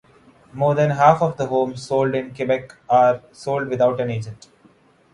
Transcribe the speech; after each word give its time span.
More 0.51 0.73
than 0.73 0.89
half 0.89 1.21
of 1.21 1.37
the 1.37 1.45
homes 1.45 1.83
sold 1.85 2.15
in 2.15 2.33
Quebec 2.33 2.73
are 2.89 3.21
sold 3.31 3.67
without 3.67 4.01
an 4.01 4.09
agent. 4.09 4.47